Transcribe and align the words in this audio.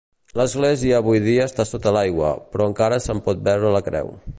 L'església 0.39 1.01
avui 1.01 1.21
dia 1.27 1.45
està 1.51 1.67
sota 1.73 1.95
l'aigua, 1.99 2.33
però 2.55 2.71
encara 2.73 3.01
se'n 3.09 3.23
pot 3.29 3.49
veure 3.51 3.77
la 3.79 3.89
creu. 3.91 4.15